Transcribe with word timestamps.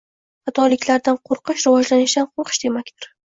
Xatoliklardan 0.49 1.19
qo’rqish 1.29 1.67
rivojlanishdan 1.69 2.29
qo’rqish 2.31 2.63
demakdir 2.67 3.11